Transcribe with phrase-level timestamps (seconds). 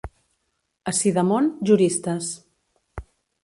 [0.93, 2.33] A Sidamon, juristes.